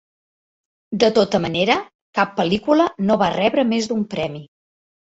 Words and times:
De 1.03 1.09
tota 1.17 1.41
manera, 1.45 1.77
cap 2.21 2.35
pel·lícula 2.41 2.91
no 3.07 3.21
va 3.25 3.33
rebre 3.39 3.69
més 3.77 3.93
d'un 3.93 4.07
premi. 4.17 4.45